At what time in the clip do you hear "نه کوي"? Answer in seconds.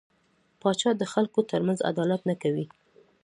2.29-2.65